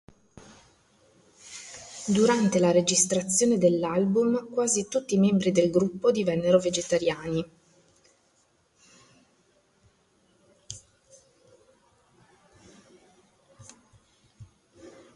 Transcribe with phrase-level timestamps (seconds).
[2.07, 7.51] Durante la registrazione dell'album quasi tutti i membri del gruppo divennero vegetariani.